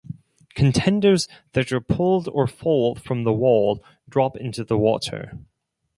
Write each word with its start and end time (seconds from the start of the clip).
Contenders 0.55 1.27
that 1.53 1.71
are 1.71 1.79
pulled 1.79 2.27
or 2.29 2.47
fall 2.47 2.95
from 2.95 3.23
the 3.23 3.31
Wall 3.33 3.85
drop 4.09 4.35
into 4.35 4.63
the 4.63 4.75
water. 4.75 5.37